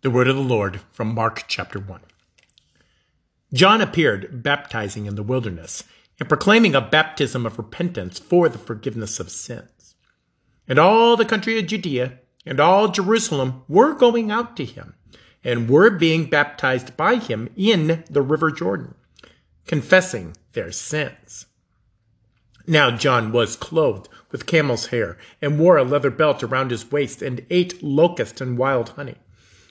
The 0.00 0.10
word 0.10 0.28
of 0.28 0.36
the 0.36 0.42
Lord 0.42 0.80
from 0.92 1.12
Mark 1.12 1.46
chapter 1.48 1.80
1. 1.80 2.00
John 3.52 3.80
appeared 3.80 4.44
baptizing 4.44 5.06
in 5.06 5.16
the 5.16 5.24
wilderness 5.24 5.82
and 6.20 6.28
proclaiming 6.28 6.76
a 6.76 6.80
baptism 6.80 7.44
of 7.44 7.58
repentance 7.58 8.20
for 8.20 8.48
the 8.48 8.58
forgiveness 8.58 9.18
of 9.18 9.28
sins. 9.28 9.96
And 10.68 10.78
all 10.78 11.16
the 11.16 11.24
country 11.24 11.58
of 11.58 11.66
Judea 11.66 12.20
and 12.46 12.60
all 12.60 12.86
Jerusalem 12.86 13.64
were 13.66 13.92
going 13.92 14.30
out 14.30 14.56
to 14.58 14.64
him 14.64 14.94
and 15.42 15.68
were 15.68 15.90
being 15.90 16.30
baptized 16.30 16.96
by 16.96 17.16
him 17.16 17.50
in 17.56 18.04
the 18.08 18.22
river 18.22 18.52
Jordan, 18.52 18.94
confessing 19.66 20.36
their 20.52 20.70
sins. 20.70 21.46
Now 22.68 22.92
John 22.92 23.32
was 23.32 23.56
clothed 23.56 24.08
with 24.30 24.46
camel's 24.46 24.86
hair 24.86 25.18
and 25.42 25.58
wore 25.58 25.76
a 25.76 25.82
leather 25.82 26.10
belt 26.10 26.44
around 26.44 26.70
his 26.70 26.88
waist 26.88 27.20
and 27.20 27.44
ate 27.50 27.82
locust 27.82 28.40
and 28.40 28.56
wild 28.56 28.90
honey. 28.90 29.16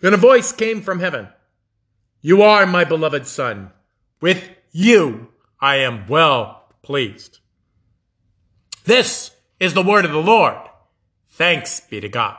Then 0.00 0.14
a 0.14 0.18
voice 0.18 0.52
came 0.52 0.82
from 0.82 1.00
heaven 1.00 1.28
You 2.20 2.42
are 2.42 2.66
my 2.66 2.84
beloved 2.84 3.26
Son. 3.26 3.70
With 4.20 4.50
you 4.72 5.28
I 5.60 5.76
am 5.76 6.06
well 6.06 6.74
pleased. 6.82 7.38
This 8.84 9.32
is 9.58 9.74
the 9.74 9.82
word 9.82 10.04
of 10.04 10.12
the 10.12 10.18
Lord. 10.18 10.56
Thanks 11.30 11.80
be 11.80 12.00
to 12.00 12.08
God. 12.08 12.36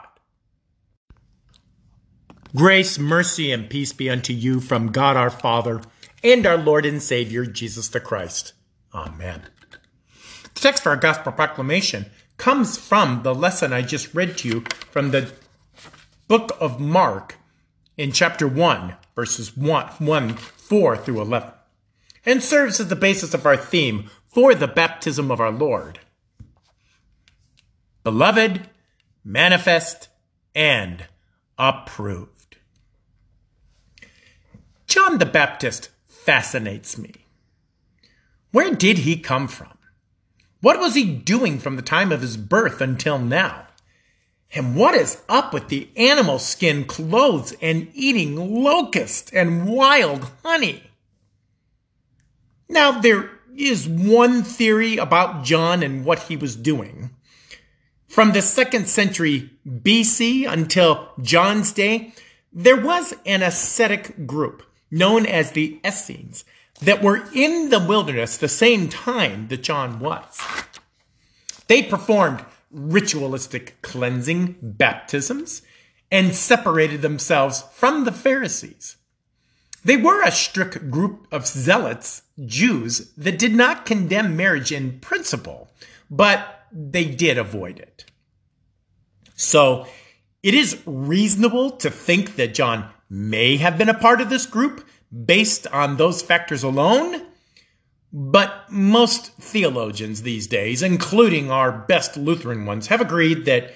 Grace, 2.55 2.97
mercy, 2.97 3.51
and 3.51 3.69
peace 3.69 3.91
be 3.91 4.09
unto 4.09 4.33
you 4.33 4.59
from 4.59 4.91
God 4.91 5.17
our 5.17 5.29
Father 5.29 5.81
and 6.23 6.45
our 6.45 6.57
Lord 6.57 6.85
and 6.85 7.01
Savior 7.01 7.45
Jesus 7.45 7.89
the 7.89 7.99
Christ. 7.99 8.53
Amen. 8.93 9.43
The 10.53 10.59
text 10.61 10.83
for 10.83 10.89
our 10.89 10.95
gospel 10.95 11.31
proclamation 11.31 12.07
comes 12.37 12.77
from 12.77 13.23
the 13.23 13.35
lesson 13.35 13.73
I 13.73 13.81
just 13.81 14.13
read 14.13 14.37
to 14.39 14.47
you 14.47 14.63
from 14.91 15.11
the 15.11 15.33
book 16.27 16.55
of 16.59 16.79
Mark 16.79 17.35
in 17.97 18.11
chapter 18.11 18.47
1, 18.47 18.95
verses 19.15 19.57
1, 19.57 19.85
1 19.99 20.33
4 20.35 20.97
through 20.97 21.21
11, 21.21 21.51
and 22.25 22.43
serves 22.43 22.79
as 22.79 22.87
the 22.87 22.95
basis 22.95 23.33
of 23.33 23.45
our 23.45 23.57
theme 23.57 24.09
for 24.27 24.53
the 24.53 24.67
baptism 24.67 25.31
of 25.31 25.39
our 25.39 25.51
Lord. 25.51 25.99
Beloved, 28.03 28.69
manifest, 29.23 30.09
and 30.53 31.05
approved. 31.57 32.57
John 34.85 35.17
the 35.17 35.25
Baptist 35.25 35.89
fascinates 36.07 36.97
me. 36.97 37.25
Where 38.51 38.73
did 38.73 38.99
he 38.99 39.17
come 39.17 39.47
from? 39.47 39.77
What 40.61 40.79
was 40.79 40.95
he 40.95 41.03
doing 41.05 41.59
from 41.59 41.75
the 41.75 41.81
time 41.81 42.11
of 42.11 42.21
his 42.21 42.37
birth 42.37 42.81
until 42.81 43.19
now? 43.19 43.66
And 44.53 44.75
what 44.75 44.95
is 44.95 45.21
up 45.27 45.53
with 45.53 45.67
the 45.67 45.89
animal 45.95 46.39
skin 46.39 46.85
clothes 46.85 47.53
and 47.61 47.89
eating 47.93 48.63
locust 48.63 49.31
and 49.33 49.67
wild 49.67 50.31
honey? 50.43 50.83
Now, 52.69 52.99
there 52.99 53.29
is 53.55 53.87
one 53.87 54.43
theory 54.43 54.97
about 54.97 55.43
John 55.43 55.83
and 55.83 56.05
what 56.05 56.23
he 56.23 56.37
was 56.37 56.55
doing. 56.55 57.09
From 58.07 58.31
the 58.31 58.41
second 58.41 58.87
century 58.87 59.51
BC 59.67 60.49
until 60.49 61.09
John's 61.21 61.71
day, 61.71 62.13
there 62.53 62.79
was 62.79 63.13
an 63.25 63.43
ascetic 63.43 64.25
group 64.25 64.63
known 64.89 65.25
as 65.25 65.51
the 65.51 65.79
Essenes 65.85 66.45
that 66.81 67.03
were 67.03 67.27
in 67.33 67.69
the 67.69 67.79
wilderness 67.79 68.37
the 68.37 68.47
same 68.47 68.87
time 68.87 69.47
that 69.49 69.63
John 69.63 69.99
was. 69.99 70.39
They 71.67 71.83
performed 71.83 72.45
ritualistic 72.77 73.81
cleansing 73.81 74.57
baptisms 74.61 75.61
and 76.11 76.33
separated 76.33 77.01
themselves 77.01 77.63
from 77.73 78.05
the 78.05 78.11
Pharisees. 78.11 78.97
They 79.83 79.97
were 79.97 80.21
a 80.21 80.31
strict 80.31 80.89
group 80.89 81.27
of 81.31 81.47
zealots, 81.47 82.23
Jews, 82.45 83.11
that 83.17 83.39
did 83.39 83.55
not 83.55 83.85
condemn 83.85 84.35
marriage 84.35 84.71
in 84.71 84.99
principle, 84.99 85.69
but 86.09 86.65
they 86.71 87.05
did 87.05 87.37
avoid 87.37 87.79
it. 87.79 88.05
So 89.35 89.87
it 90.43 90.53
is 90.53 90.81
reasonable 90.85 91.71
to 91.71 91.89
think 91.89 92.35
that 92.35 92.53
John 92.53 92.89
may 93.09 93.57
have 93.57 93.77
been 93.77 93.89
a 93.89 93.93
part 93.93 94.19
of 94.21 94.29
this 94.29 94.45
group 94.45 94.85
based 95.25 95.67
on 95.67 95.97
those 95.97 96.21
factors 96.21 96.63
alone. 96.63 97.26
But 98.13 98.71
most 98.71 99.33
theologians 99.33 100.21
these 100.21 100.47
days, 100.47 100.81
including 100.81 101.51
our 101.51 101.71
best 101.71 102.15
Lutheran 102.15 102.65
ones, 102.65 102.87
have 102.87 103.01
agreed 103.01 103.45
that 103.45 103.73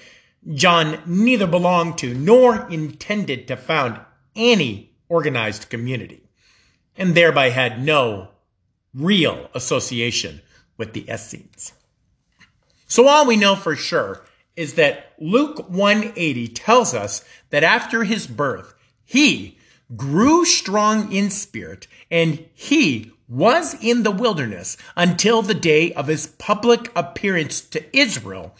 John 0.54 1.00
neither 1.06 1.46
belonged 1.46 1.98
to 1.98 2.14
nor 2.14 2.68
intended 2.70 3.46
to 3.48 3.56
found 3.56 4.00
any 4.34 4.94
organized 5.08 5.68
community, 5.68 6.22
and 6.96 7.14
thereby 7.14 7.50
had 7.50 7.84
no 7.84 8.28
real 8.94 9.50
association 9.54 10.40
with 10.76 10.94
the 10.94 11.08
Essenes. 11.10 11.74
So 12.86 13.08
all 13.08 13.26
we 13.26 13.36
know 13.36 13.54
for 13.54 13.76
sure 13.76 14.24
is 14.56 14.74
that 14.74 15.12
Luke 15.18 15.68
180 15.68 16.48
tells 16.48 16.94
us 16.94 17.24
that 17.50 17.64
after 17.64 18.04
his 18.04 18.26
birth, 18.26 18.74
he 19.04 19.58
grew 19.96 20.44
strong 20.44 21.12
in 21.12 21.30
spirit, 21.30 21.86
and 22.10 22.44
he 22.54 23.12
was 23.28 23.74
in 23.82 24.02
the 24.02 24.10
wilderness 24.10 24.76
until 24.96 25.42
the 25.42 25.54
day 25.54 25.92
of 25.94 26.06
his 26.06 26.26
public 26.26 26.90
appearance 26.94 27.60
to 27.60 27.96
Israel, 27.96 28.54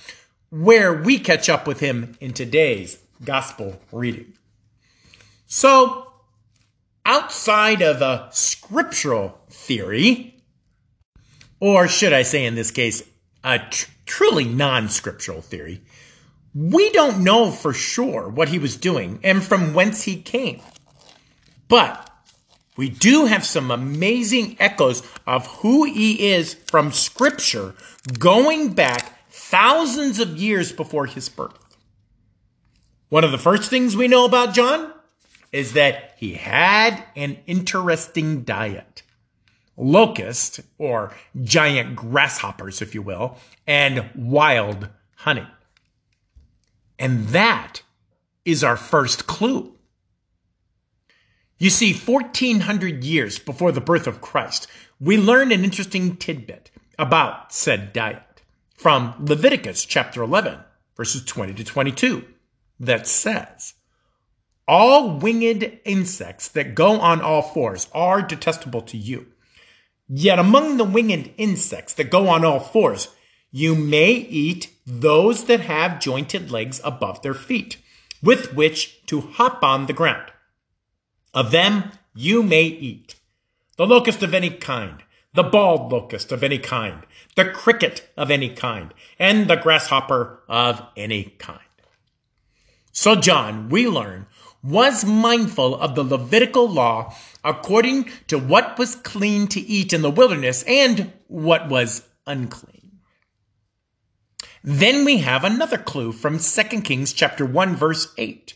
where 0.50 0.92
we 0.92 1.18
catch 1.18 1.48
up 1.48 1.66
with 1.66 1.80
him 1.80 2.16
in 2.20 2.32
today's 2.32 2.98
gospel 3.24 3.80
reading. 3.92 4.32
So, 5.46 6.12
outside 7.04 7.82
of 7.82 8.00
a 8.00 8.28
scriptural 8.32 9.38
theory, 9.50 10.42
or 11.60 11.88
should 11.88 12.12
I 12.12 12.22
say 12.22 12.44
in 12.44 12.54
this 12.54 12.70
case, 12.70 13.02
a 13.44 13.58
tr- 13.58 13.90
truly 14.06 14.44
non 14.44 14.88
scriptural 14.88 15.42
theory, 15.42 15.82
we 16.54 16.90
don't 16.90 17.24
know 17.24 17.50
for 17.50 17.72
sure 17.72 18.28
what 18.28 18.48
he 18.48 18.58
was 18.58 18.76
doing 18.76 19.20
and 19.22 19.42
from 19.42 19.74
whence 19.74 20.02
he 20.02 20.20
came. 20.20 20.60
But 21.72 22.10
we 22.76 22.90
do 22.90 23.24
have 23.24 23.46
some 23.46 23.70
amazing 23.70 24.56
echoes 24.60 25.02
of 25.26 25.46
who 25.46 25.84
he 25.84 26.28
is 26.28 26.52
from 26.52 26.92
scripture 26.92 27.74
going 28.18 28.74
back 28.74 29.30
thousands 29.30 30.18
of 30.18 30.36
years 30.36 30.70
before 30.70 31.06
his 31.06 31.30
birth. 31.30 31.78
One 33.08 33.24
of 33.24 33.32
the 33.32 33.38
first 33.38 33.70
things 33.70 33.96
we 33.96 34.06
know 34.06 34.26
about 34.26 34.52
John 34.52 34.92
is 35.50 35.72
that 35.72 36.12
he 36.18 36.34
had 36.34 37.04
an 37.16 37.38
interesting 37.46 38.42
diet. 38.42 39.02
Locust, 39.74 40.60
or 40.76 41.16
giant 41.42 41.96
grasshoppers, 41.96 42.82
if 42.82 42.94
you 42.94 43.00
will, 43.00 43.38
and 43.66 44.10
wild 44.14 44.90
honey. 45.14 45.46
And 46.98 47.28
that 47.28 47.80
is 48.44 48.62
our 48.62 48.76
first 48.76 49.26
clue. 49.26 49.74
You 51.62 51.70
see, 51.70 51.92
1400 51.92 53.04
years 53.04 53.38
before 53.38 53.70
the 53.70 53.80
birth 53.80 54.08
of 54.08 54.20
Christ, 54.20 54.66
we 54.98 55.16
learn 55.16 55.52
an 55.52 55.62
interesting 55.62 56.16
tidbit 56.16 56.72
about 56.98 57.52
said 57.52 57.92
diet 57.92 58.42
from 58.76 59.14
Leviticus 59.20 59.84
chapter 59.84 60.24
11, 60.24 60.58
verses 60.96 61.24
20 61.24 61.54
to 61.54 61.62
22, 61.62 62.24
that 62.80 63.06
says, 63.06 63.74
All 64.66 65.16
winged 65.20 65.78
insects 65.84 66.48
that 66.48 66.74
go 66.74 66.98
on 66.98 67.20
all 67.20 67.42
fours 67.42 67.86
are 67.94 68.22
detestable 68.22 68.82
to 68.82 68.96
you. 68.96 69.28
Yet 70.08 70.40
among 70.40 70.78
the 70.78 70.84
winged 70.84 71.32
insects 71.36 71.94
that 71.94 72.10
go 72.10 72.26
on 72.28 72.44
all 72.44 72.58
fours, 72.58 73.06
you 73.52 73.76
may 73.76 74.10
eat 74.10 74.74
those 74.84 75.44
that 75.44 75.60
have 75.60 76.00
jointed 76.00 76.50
legs 76.50 76.80
above 76.82 77.22
their 77.22 77.34
feet, 77.34 77.76
with 78.20 78.52
which 78.52 79.06
to 79.06 79.20
hop 79.20 79.62
on 79.62 79.86
the 79.86 79.92
ground. 79.92 80.32
Of 81.34 81.50
them 81.50 81.92
you 82.14 82.42
may 82.42 82.64
eat 82.64 83.16
the 83.76 83.86
locust 83.86 84.22
of 84.22 84.34
any 84.34 84.50
kind, 84.50 85.02
the 85.34 85.42
bald 85.42 85.90
locust 85.90 86.30
of 86.30 86.42
any 86.42 86.58
kind, 86.58 87.06
the 87.36 87.46
cricket 87.46 88.10
of 88.16 88.30
any 88.30 88.50
kind, 88.50 88.92
and 89.18 89.48
the 89.48 89.56
grasshopper 89.56 90.42
of 90.48 90.82
any 90.96 91.34
kind. 91.38 91.60
So, 92.92 93.16
John, 93.16 93.70
we 93.70 93.88
learn, 93.88 94.26
was 94.62 95.04
mindful 95.04 95.74
of 95.74 95.94
the 95.94 96.04
Levitical 96.04 96.68
law 96.68 97.14
according 97.42 98.10
to 98.28 98.38
what 98.38 98.78
was 98.78 98.94
clean 98.94 99.48
to 99.48 99.60
eat 99.60 99.92
in 99.92 100.02
the 100.02 100.10
wilderness 100.10 100.62
and 100.64 101.12
what 101.26 101.68
was 101.68 102.06
unclean. 102.26 103.00
Then 104.62 105.04
we 105.04 105.18
have 105.18 105.42
another 105.42 105.78
clue 105.78 106.12
from 106.12 106.38
2 106.38 106.62
Kings 106.82 107.12
chapter 107.12 107.44
1 107.44 107.74
verse 107.74 108.12
8. 108.16 108.54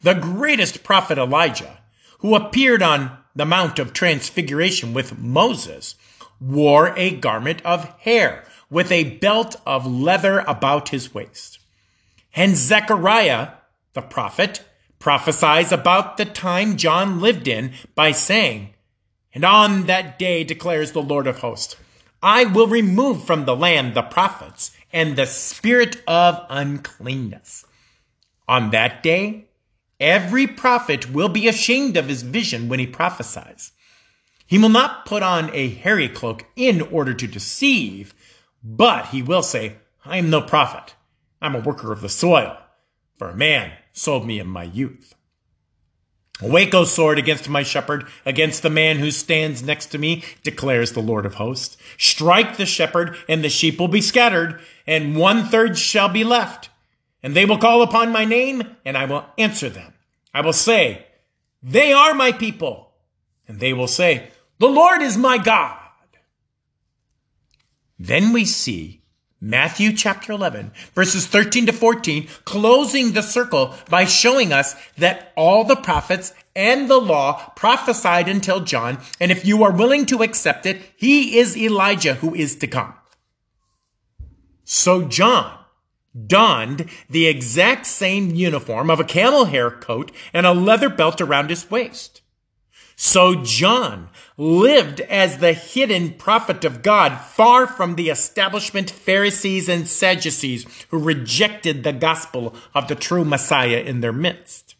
The 0.00 0.14
greatest 0.14 0.82
prophet 0.82 1.18
Elijah, 1.18 1.78
who 2.22 2.34
appeared 2.34 2.82
on 2.82 3.18
the 3.34 3.44
Mount 3.44 3.78
of 3.78 3.92
Transfiguration 3.92 4.94
with 4.94 5.18
Moses, 5.18 5.96
wore 6.40 6.94
a 6.96 7.16
garment 7.16 7.60
of 7.64 7.84
hair 8.00 8.44
with 8.70 8.90
a 8.90 9.18
belt 9.18 9.56
of 9.66 9.86
leather 9.86 10.40
about 10.40 10.88
his 10.88 11.12
waist. 11.12 11.58
And 12.34 12.56
Zechariah, 12.56 13.50
the 13.92 14.02
prophet, 14.02 14.62
prophesies 14.98 15.72
about 15.72 16.16
the 16.16 16.24
time 16.24 16.76
John 16.76 17.20
lived 17.20 17.48
in 17.48 17.72
by 17.94 18.12
saying, 18.12 18.74
And 19.34 19.44
on 19.44 19.86
that 19.86 20.18
day 20.18 20.44
declares 20.44 20.92
the 20.92 21.02
Lord 21.02 21.26
of 21.26 21.40
hosts, 21.40 21.76
I 22.22 22.44
will 22.44 22.68
remove 22.68 23.24
from 23.24 23.44
the 23.44 23.56
land 23.56 23.94
the 23.94 24.02
prophets 24.02 24.70
and 24.92 25.16
the 25.16 25.26
spirit 25.26 26.00
of 26.06 26.46
uncleanness. 26.48 27.66
On 28.46 28.70
that 28.70 29.02
day, 29.02 29.46
every 30.02 30.46
prophet 30.46 31.10
will 31.10 31.28
be 31.30 31.48
ashamed 31.48 31.96
of 31.96 32.08
his 32.08 32.22
vision 32.22 32.68
when 32.68 32.80
he 32.80 32.86
prophesies. 32.86 33.72
He 34.46 34.58
will 34.58 34.68
not 34.68 35.06
put 35.06 35.22
on 35.22 35.50
a 35.54 35.68
hairy 35.68 36.08
cloak 36.08 36.44
in 36.56 36.82
order 36.82 37.14
to 37.14 37.26
deceive, 37.26 38.12
but 38.62 39.06
he 39.06 39.22
will 39.22 39.42
say, 39.42 39.76
I 40.04 40.18
am 40.18 40.28
no 40.28 40.42
prophet. 40.42 40.94
I'm 41.40 41.54
a 41.54 41.60
worker 41.60 41.92
of 41.92 42.02
the 42.02 42.08
soil. 42.08 42.58
For 43.16 43.30
a 43.30 43.36
man 43.36 43.72
sold 43.92 44.26
me 44.26 44.40
in 44.40 44.48
my 44.48 44.64
youth. 44.64 45.14
Awake, 46.40 46.74
O 46.74 46.82
sword, 46.82 47.18
against 47.18 47.48
my 47.48 47.62
shepherd, 47.62 48.06
against 48.26 48.62
the 48.62 48.70
man 48.70 48.98
who 48.98 49.12
stands 49.12 49.62
next 49.62 49.86
to 49.86 49.98
me, 49.98 50.24
declares 50.42 50.92
the 50.92 51.00
Lord 51.00 51.24
of 51.24 51.34
hosts. 51.34 51.76
Strike 51.96 52.56
the 52.56 52.66
shepherd, 52.66 53.16
and 53.28 53.44
the 53.44 53.48
sheep 53.48 53.78
will 53.78 53.86
be 53.86 54.00
scattered, 54.00 54.60
and 54.84 55.16
one 55.16 55.44
third 55.44 55.78
shall 55.78 56.08
be 56.08 56.24
left. 56.24 56.68
And 57.22 57.34
they 57.36 57.44
will 57.44 57.58
call 57.58 57.82
upon 57.82 58.10
my 58.10 58.24
name, 58.24 58.76
and 58.84 58.98
I 58.98 59.04
will 59.04 59.24
answer 59.38 59.68
them. 59.68 59.91
I 60.34 60.40
will 60.40 60.52
say, 60.52 61.06
They 61.62 61.92
are 61.92 62.14
my 62.14 62.32
people. 62.32 62.92
And 63.48 63.60
they 63.60 63.72
will 63.72 63.88
say, 63.88 64.30
The 64.58 64.68
Lord 64.68 65.02
is 65.02 65.16
my 65.16 65.38
God. 65.38 65.78
Then 67.98 68.32
we 68.32 68.44
see 68.44 69.02
Matthew 69.40 69.92
chapter 69.92 70.32
11, 70.32 70.70
verses 70.94 71.26
13 71.26 71.66
to 71.66 71.72
14, 71.72 72.28
closing 72.44 73.12
the 73.12 73.22
circle 73.22 73.74
by 73.90 74.04
showing 74.04 74.52
us 74.52 74.76
that 74.98 75.32
all 75.36 75.64
the 75.64 75.76
prophets 75.76 76.32
and 76.54 76.88
the 76.88 77.00
law 77.00 77.52
prophesied 77.56 78.28
until 78.28 78.60
John, 78.60 78.98
and 79.20 79.32
if 79.32 79.44
you 79.44 79.64
are 79.64 79.72
willing 79.72 80.06
to 80.06 80.22
accept 80.22 80.64
it, 80.64 80.80
he 80.96 81.38
is 81.38 81.56
Elijah 81.56 82.14
who 82.14 82.34
is 82.34 82.54
to 82.56 82.66
come. 82.66 82.94
So 84.64 85.02
John 85.02 85.58
donned 86.26 86.88
the 87.08 87.26
exact 87.26 87.86
same 87.86 88.34
uniform 88.34 88.90
of 88.90 89.00
a 89.00 89.04
camel 89.04 89.46
hair 89.46 89.70
coat 89.70 90.12
and 90.32 90.46
a 90.46 90.52
leather 90.52 90.88
belt 90.88 91.20
around 91.20 91.50
his 91.50 91.70
waist. 91.70 92.22
So 92.96 93.42
John 93.42 94.10
lived 94.36 95.00
as 95.00 95.38
the 95.38 95.54
hidden 95.54 96.12
prophet 96.12 96.64
of 96.64 96.82
God, 96.82 97.18
far 97.20 97.66
from 97.66 97.96
the 97.96 98.10
establishment 98.10 98.90
Pharisees 98.90 99.68
and 99.68 99.88
Sadducees 99.88 100.66
who 100.90 100.98
rejected 100.98 101.82
the 101.82 101.92
gospel 101.92 102.54
of 102.74 102.88
the 102.88 102.94
true 102.94 103.24
Messiah 103.24 103.80
in 103.80 104.00
their 104.00 104.12
midst. 104.12 104.76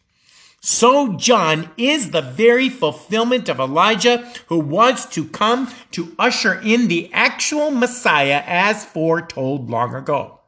So 0.61 1.17
John 1.17 1.71
is 1.75 2.11
the 2.11 2.21
very 2.21 2.69
fulfillment 2.69 3.49
of 3.49 3.59
Elijah 3.59 4.31
who 4.47 4.59
was 4.59 5.05
to 5.07 5.25
come 5.25 5.69
to 5.91 6.15
usher 6.17 6.61
in 6.61 6.87
the 6.87 7.11
actual 7.11 7.71
Messiah 7.71 8.41
as 8.45 8.85
foretold 8.85 9.69
long 9.69 9.93
ago. 9.93 10.39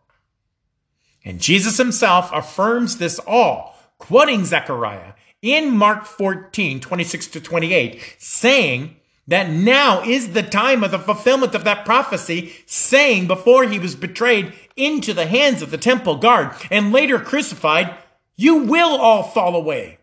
And 1.25 1.41
Jesus 1.41 1.77
himself 1.77 2.29
affirms 2.31 2.97
this 2.97 3.19
all, 3.19 3.77
quoting 3.97 4.45
Zechariah 4.45 5.13
in 5.41 5.75
Mark 5.75 6.05
14, 6.05 6.79
26 6.79 7.27
to 7.27 7.41
28, 7.41 8.15
saying 8.19 8.95
that 9.27 9.49
now 9.49 10.03
is 10.03 10.33
the 10.33 10.43
time 10.43 10.83
of 10.83 10.91
the 10.91 10.99
fulfillment 10.99 11.55
of 11.55 11.63
that 11.63 11.83
prophecy, 11.83 12.53
saying 12.67 13.25
before 13.25 13.63
he 13.63 13.79
was 13.79 13.95
betrayed 13.95 14.53
into 14.75 15.13
the 15.13 15.25
hands 15.25 15.61
of 15.61 15.71
the 15.71 15.77
temple 15.77 16.17
guard 16.17 16.51
and 16.69 16.91
later 16.91 17.19
crucified, 17.19 17.95
you 18.35 18.63
will 18.63 18.95
all 18.95 19.23
fall 19.23 19.55
away. 19.55 19.97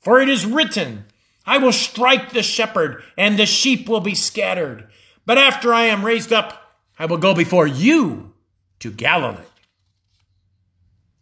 For 0.00 0.20
it 0.20 0.28
is 0.28 0.46
written, 0.46 1.04
I 1.44 1.58
will 1.58 1.72
strike 1.72 2.32
the 2.32 2.42
shepherd 2.42 3.02
and 3.18 3.38
the 3.38 3.46
sheep 3.46 3.88
will 3.88 4.00
be 4.00 4.14
scattered. 4.14 4.88
But 5.26 5.38
after 5.38 5.74
I 5.74 5.84
am 5.84 6.04
raised 6.04 6.32
up, 6.32 6.78
I 6.98 7.06
will 7.06 7.18
go 7.18 7.34
before 7.34 7.66
you 7.66 8.32
to 8.78 8.90
Galilee. 8.90 9.42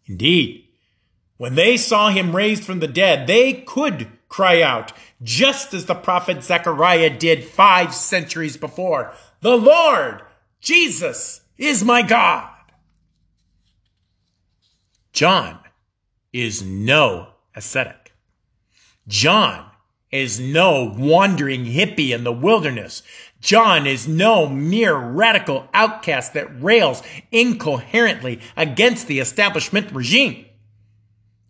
Indeed, 0.07 0.69
when 1.37 1.55
they 1.55 1.77
saw 1.77 2.11
him 2.11 2.37
raised 2.37 2.65
from 2.65 2.81
the 2.81 2.89
dead, 2.89 3.27
they 3.27 3.53
could 3.53 4.09
cry 4.29 4.63
out, 4.63 4.93
just 5.23 5.75
as 5.75 5.87
the 5.87 5.95
prophet 5.95 6.43
Zechariah 6.43 7.19
did 7.19 7.45
five 7.45 7.95
centuries 7.95 8.57
before, 8.57 9.15
The 9.41 9.57
Lord, 9.57 10.23
Jesus, 10.61 11.43
is 11.57 11.85
my 11.85 12.03
God. 12.03 12.51
John 15.13 15.61
is 16.33 16.63
no 16.63 17.29
ascetic. 17.55 18.13
John 19.07 19.71
is 20.11 20.41
no 20.41 20.93
wandering 20.97 21.65
hippie 21.65 22.15
in 22.15 22.25
the 22.25 22.33
wilderness. 22.33 23.03
John 23.45 23.87
is 23.87 24.09
no 24.09 24.49
mere 24.49 24.97
radical 24.97 25.69
outcast 25.75 26.33
that 26.33 26.63
rails 26.63 27.03
incoherently 27.31 28.41
against 28.57 29.07
the 29.07 29.19
establishment 29.19 29.93
regime. 29.93 30.47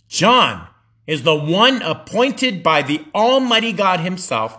John 0.09 0.67
is 1.07 1.23
the 1.23 1.37
one 1.37 1.83
appointed 1.83 2.65
by 2.65 2.83
the 2.83 3.05
Almighty 3.15 3.73
God 3.73 4.01
Himself, 4.01 4.59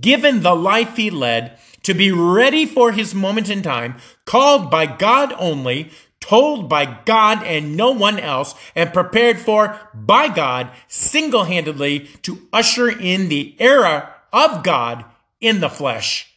given 0.00 0.42
the 0.42 0.56
life 0.56 0.96
He 0.96 1.08
led, 1.08 1.56
to 1.84 1.94
be 1.94 2.10
ready 2.10 2.66
for 2.66 2.90
His 2.90 3.14
moment 3.14 3.48
in 3.48 3.62
time, 3.62 3.98
called 4.24 4.68
by 4.68 4.86
God 4.86 5.32
only, 5.38 5.92
told 6.18 6.68
by 6.68 6.98
God 7.04 7.44
and 7.44 7.76
no 7.76 7.92
one 7.92 8.18
else, 8.18 8.56
and 8.74 8.92
prepared 8.92 9.38
for 9.38 9.78
by 9.94 10.26
God 10.26 10.68
single 10.88 11.44
handedly 11.44 12.08
to 12.22 12.48
usher 12.52 12.88
in 12.88 13.28
the 13.28 13.54
era 13.60 14.16
of 14.32 14.64
God 14.64 15.04
in 15.40 15.60
the 15.60 15.70
flesh 15.70 16.31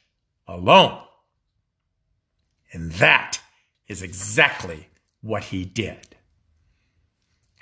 alone. 0.48 1.02
And 2.72 2.92
that 2.94 3.40
is 3.88 4.02
exactly 4.02 4.90
what 5.22 5.46
he 5.46 5.66
did 5.66 6.16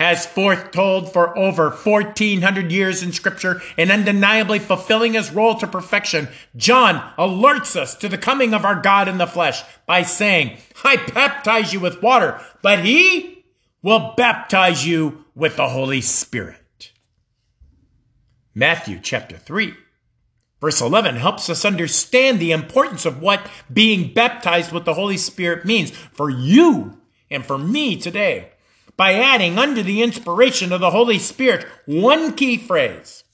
as 0.03 0.25
foretold 0.25 1.13
for 1.13 1.37
over 1.37 1.69
1400 1.69 2.71
years 2.73 3.03
in 3.03 3.13
scripture 3.13 3.61
and 3.77 3.89
undeniably 3.89 4.59
fulfilling 4.59 5.13
his 5.13 5.31
role 5.31 5.55
to 5.55 5.65
perfection, 5.65 6.27
John 6.57 7.13
alerts 7.17 7.77
us 7.77 7.95
to 7.95 8.09
the 8.09 8.17
coming 8.17 8.53
of 8.53 8.65
our 8.65 8.75
God 8.81 9.07
in 9.07 9.17
the 9.17 9.25
flesh 9.25 9.63
by 9.85 10.03
saying, 10.03 10.57
I 10.83 10.97
baptize 10.97 11.71
you 11.71 11.79
with 11.79 12.01
water, 12.01 12.41
but 12.61 12.83
he 12.83 13.45
will 13.81 14.13
baptize 14.17 14.85
you 14.85 15.23
with 15.35 15.55
the 15.55 15.69
Holy 15.69 16.01
Spirit. 16.01 16.91
Matthew 18.53 18.99
chapter 19.01 19.37
3. 19.37 19.73
Verse 20.63 20.79
11 20.79 21.17
helps 21.17 21.49
us 21.49 21.65
understand 21.65 22.39
the 22.39 22.53
importance 22.53 23.05
of 23.05 23.21
what 23.21 23.51
being 23.73 24.13
baptized 24.13 24.71
with 24.71 24.85
the 24.85 24.93
Holy 24.93 25.17
Spirit 25.17 25.65
means 25.65 25.91
for 25.91 26.29
you 26.29 27.01
and 27.29 27.45
for 27.45 27.57
me 27.57 27.97
today 27.97 28.53
by 28.95 29.13
adding 29.13 29.59
under 29.59 29.83
the 29.83 30.01
inspiration 30.01 30.71
of 30.71 30.79
the 30.79 30.91
Holy 30.91 31.19
Spirit 31.19 31.65
one 31.85 32.33
key 32.33 32.57
phrase. 32.57 33.25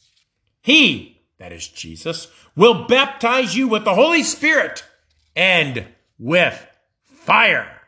He, 0.63 1.21
that 1.38 1.53
is 1.53 1.67
Jesus, 1.67 2.29
will 2.55 2.88
baptize 2.88 3.55
you 3.55 3.67
with 3.67 3.86
the 3.86 3.93
Holy 3.93 4.24
Spirit 4.24 4.83
and 5.36 5.86
with 6.17 6.65
fire. 7.03 7.78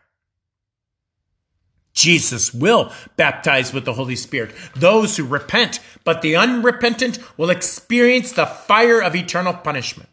Jesus 2.01 2.51
will 2.51 2.91
baptize 3.15 3.71
with 3.71 3.85
the 3.85 3.93
Holy 3.93 4.15
Spirit 4.15 4.55
those 4.75 5.17
who 5.17 5.23
repent, 5.23 5.79
but 6.03 6.23
the 6.23 6.35
unrepentant 6.35 7.19
will 7.37 7.51
experience 7.51 8.31
the 8.31 8.47
fire 8.47 8.99
of 8.99 9.15
eternal 9.15 9.53
punishment. 9.53 10.09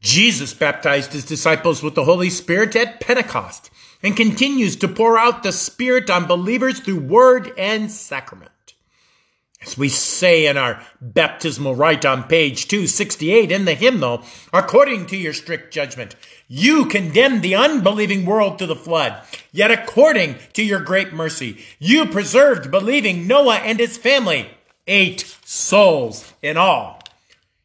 Jesus 0.00 0.54
baptized 0.54 1.12
his 1.12 1.26
disciples 1.26 1.82
with 1.82 1.94
the 1.94 2.04
Holy 2.04 2.30
Spirit 2.30 2.74
at 2.76 2.98
Pentecost 2.98 3.70
and 4.02 4.16
continues 4.16 4.74
to 4.76 4.88
pour 4.88 5.18
out 5.18 5.42
the 5.42 5.52
Spirit 5.52 6.08
on 6.08 6.26
believers 6.26 6.80
through 6.80 7.00
word 7.00 7.52
and 7.58 7.90
sacrament. 7.90 8.52
As 9.62 9.78
we 9.78 9.88
say 9.88 10.46
in 10.46 10.56
our 10.56 10.82
baptismal 11.00 11.74
rite 11.74 12.04
on 12.04 12.24
page 12.24 12.68
268 12.68 13.50
in 13.50 13.64
the 13.64 13.74
hymnal, 13.74 14.22
according 14.52 15.06
to 15.06 15.16
your 15.16 15.32
strict 15.32 15.72
judgment, 15.72 16.14
you 16.46 16.86
condemned 16.86 17.42
the 17.42 17.54
unbelieving 17.54 18.26
world 18.26 18.58
to 18.58 18.66
the 18.66 18.76
flood. 18.76 19.22
Yet 19.52 19.70
according 19.70 20.36
to 20.52 20.62
your 20.62 20.80
great 20.80 21.12
mercy, 21.12 21.64
you 21.78 22.06
preserved 22.06 22.70
believing 22.70 23.26
Noah 23.26 23.56
and 23.56 23.78
his 23.78 23.96
family, 23.96 24.50
eight 24.86 25.36
souls 25.44 26.32
in 26.42 26.56
all. 26.56 27.02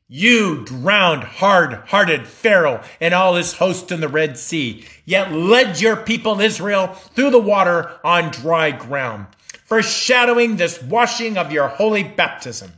You 0.08 0.66
drowned 0.66 1.24
hard-hearted 1.24 2.28
Pharaoh 2.28 2.84
and 3.00 3.14
all 3.14 3.36
his 3.36 3.54
host 3.54 3.92
in 3.92 4.02
the 4.02 4.10
Red 4.10 4.38
Sea, 4.38 4.86
yet 5.06 5.32
led 5.32 5.80
your 5.80 5.98
people 5.98 6.42
Israel 6.42 6.88
through 6.88 7.32
the 7.32 7.40
water 7.40 8.00
on 8.04 8.32
dry 8.32 8.72
ground 8.72 9.28
foreshadowing 9.72 10.58
this 10.58 10.84
washing 10.84 11.38
of 11.38 11.50
your 11.50 11.70
holy 11.70 12.04
baptism. 12.04 12.74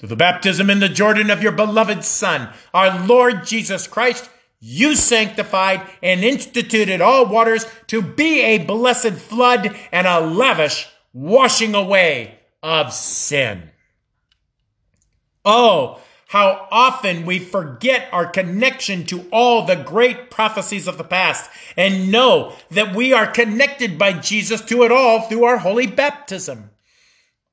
Through 0.00 0.08
the 0.08 0.16
baptism 0.16 0.68
in 0.68 0.80
the 0.80 0.88
Jordan 0.88 1.30
of 1.30 1.44
your 1.44 1.52
beloved 1.52 2.02
Son, 2.02 2.48
our 2.74 3.06
Lord 3.06 3.46
Jesus 3.46 3.86
Christ, 3.86 4.28
you 4.58 4.96
sanctified 4.96 5.82
and 6.02 6.24
instituted 6.24 7.00
all 7.00 7.26
waters 7.26 7.66
to 7.86 8.02
be 8.02 8.40
a 8.40 8.58
blessed 8.58 9.12
flood 9.12 9.76
and 9.92 10.08
a 10.08 10.18
lavish 10.18 10.88
washing 11.12 11.76
away 11.76 12.40
of 12.64 12.92
sin. 12.92 13.70
Oh, 15.44 16.00
how 16.28 16.66
often 16.72 17.24
we 17.24 17.38
forget 17.38 18.08
our 18.12 18.26
connection 18.26 19.04
to 19.06 19.26
all 19.30 19.64
the 19.64 19.76
great 19.76 20.30
prophecies 20.30 20.88
of 20.88 20.98
the 20.98 21.04
past 21.04 21.48
and 21.76 22.10
know 22.10 22.52
that 22.70 22.96
we 22.96 23.12
are 23.12 23.26
connected 23.26 23.96
by 23.96 24.12
Jesus 24.12 24.60
to 24.62 24.82
it 24.82 24.90
all 24.90 25.20
through 25.20 25.44
our 25.44 25.58
holy 25.58 25.86
baptism. 25.86 26.70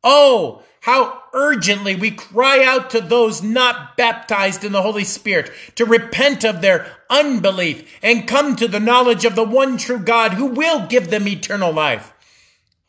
Oh, 0.04 0.64
how 0.82 1.22
urgently 1.34 1.96
we 1.96 2.12
cry 2.12 2.66
out 2.66 2.90
to 2.90 3.00
those 3.00 3.42
not 3.42 3.96
baptized 3.96 4.64
in 4.64 4.72
the 4.72 4.82
Holy 4.82 5.06
Spirit 5.06 5.52
to 5.76 5.86
repent 5.86 6.44
of 6.44 6.62
their 6.62 6.98
unbelief 7.10 7.90
and 8.02 8.28
come 8.28 8.56
to 8.56 8.68
the 8.68 8.82
knowledge 8.82 9.24
of 9.24 9.36
the 9.36 9.46
one 9.46 9.78
true 9.78 10.00
God 10.00 10.34
who 10.34 10.48
will 10.48 10.88
give 10.88 11.10
them 11.10 11.28
eternal 11.28 11.72
life. 11.72 12.12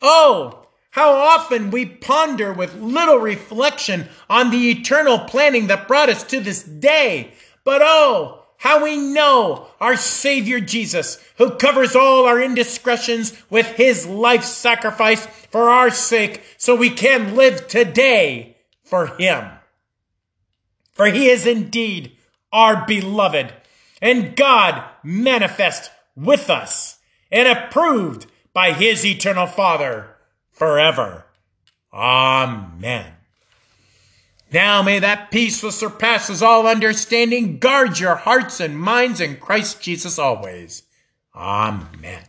Oh, 0.01 0.64
how 0.95 1.11
often 1.11 1.71
we 1.71 1.85
ponder 1.85 2.53
with 2.53 2.73
little 2.75 3.17
reflection 3.17 4.07
on 4.29 4.49
the 4.49 4.69
eternal 4.69 5.19
planning 5.19 5.67
that 5.67 5.89
brought 5.89 6.07
us 6.07 6.23
to 6.23 6.39
this 6.39 6.63
day. 6.63 7.33
But 7.65 7.81
oh, 7.83 8.45
how 8.59 8.81
we 8.81 8.95
know 8.95 9.67
our 9.81 9.97
Savior 9.97 10.61
Jesus, 10.61 11.21
who 11.37 11.57
covers 11.57 11.97
all 11.97 12.25
our 12.25 12.41
indiscretions 12.41 13.33
with 13.49 13.65
his 13.75 14.05
life 14.05 14.45
sacrifice 14.45 15.25
for 15.25 15.69
our 15.69 15.89
sake, 15.89 16.41
so 16.55 16.77
we 16.77 16.91
can 16.91 17.35
live 17.35 17.67
today 17.67 18.55
for 18.85 19.07
him. 19.17 19.49
For 20.93 21.07
he 21.07 21.27
is 21.27 21.45
indeed 21.45 22.15
our 22.53 22.85
beloved, 22.87 23.51
and 24.01 24.33
God 24.33 24.81
manifest 25.03 25.91
with 26.15 26.49
us, 26.49 26.99
and 27.29 27.49
approved 27.49 28.27
by 28.53 28.71
his 28.71 29.05
eternal 29.05 29.45
Father 29.45 30.14
forever. 30.55 31.25
Amen. 31.93 33.11
Now 34.51 34.81
may 34.81 34.99
that 34.99 35.31
peace 35.31 35.61
which 35.61 35.73
surpasses 35.73 36.41
all 36.41 36.65
understanding 36.65 37.59
guard 37.59 37.99
your 37.99 38.15
hearts 38.15 38.59
and 38.59 38.79
minds 38.79 39.19
in 39.19 39.37
Christ 39.37 39.81
Jesus 39.81 40.17
always. 40.17 40.83
Amen. 41.35 42.23